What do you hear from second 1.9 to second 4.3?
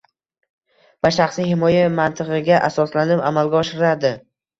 mantig‘iga asoslanib amalga oshiradi